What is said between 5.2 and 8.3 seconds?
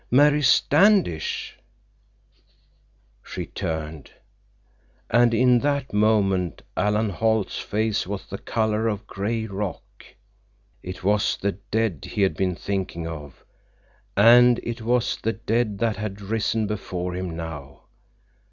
in that moment Alan Holt's face was